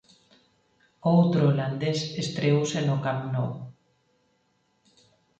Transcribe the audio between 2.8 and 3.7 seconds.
no Camp Nou.